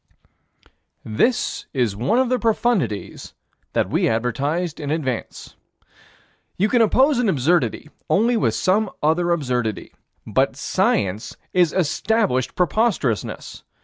This 1.05 1.67
is 1.75 1.95
one 1.95 2.17
of 2.17 2.29
the 2.29 2.39
profundities 2.39 3.35
that 3.73 3.91
we 3.91 4.09
advertised 4.09 4.79
in 4.79 4.89
advance. 4.89 5.55
You 6.57 6.69
can 6.69 6.81
oppose 6.81 7.19
an 7.19 7.29
absurdity 7.29 7.91
only 8.09 8.35
with 8.35 8.55
some 8.55 8.89
other 9.03 9.29
absurdity. 9.29 9.93
But 10.25 10.55
Science 10.55 11.37
is 11.53 11.71
established 11.71 12.55
preposterousness. 12.55 13.63